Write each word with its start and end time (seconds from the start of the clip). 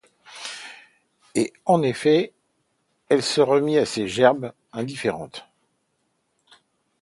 Et, 1.35 1.53
en 1.65 1.83
effet, 1.83 2.33
elle 3.09 3.21
se 3.21 3.39
remit 3.39 3.77
à 3.77 3.85
ses 3.85 4.07
gerbes, 4.07 4.51
indifférente. 4.73 5.45